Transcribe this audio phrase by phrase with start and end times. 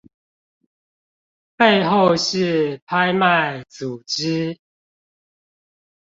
[1.55, 4.59] 背後是拍賣組織